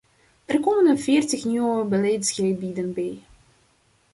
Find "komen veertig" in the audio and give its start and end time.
0.59-1.45